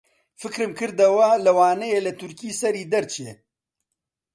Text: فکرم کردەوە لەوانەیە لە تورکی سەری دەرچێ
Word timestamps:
فکرم 0.41 0.71
کردەوە 0.79 1.29
لەوانەیە 1.45 1.99
لە 2.05 2.11
تورکی 2.19 2.57
سەری 2.59 2.89
دەرچێ 2.93 3.29